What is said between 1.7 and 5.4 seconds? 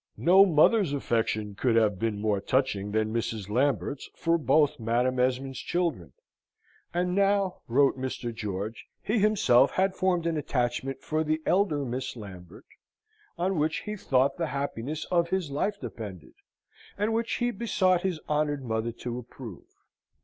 have been more touching than Mrs. Lambert's for both Madam